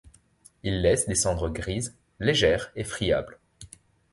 [0.63, 3.37] Il laisse des cendres grises, légères et friables.